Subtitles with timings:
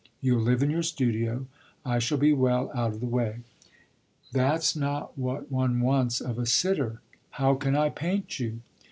[0.19, 1.45] You'll live in your studio
[1.85, 3.41] I shall be well out of the way."
[4.31, 7.01] "That's not what one wants of a sitter.
[7.37, 8.61] How can I paint you?"